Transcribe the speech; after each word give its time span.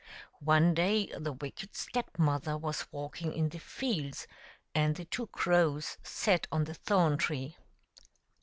One 0.39 0.73
day 0.73 1.13
the 1.15 1.31
wicked 1.33 1.75
Step 1.75 2.17
mother 2.17 2.57
was 2.57 2.87
walking 2.91 3.33
in 3.35 3.49
the 3.49 3.59
fields, 3.59 4.25
and 4.73 4.95
the 4.95 5.05
two 5.05 5.27
crows 5.27 5.99
sat 6.01 6.47
on 6.51 6.63
the 6.63 6.73
thorn 6.73 7.19
tree. 7.19 7.55